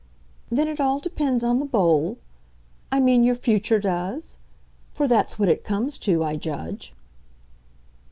[0.49, 2.17] "Then it all depends on the bowl?
[2.91, 4.37] I mean your future does?
[4.91, 6.95] For that's what it comes to, I judge."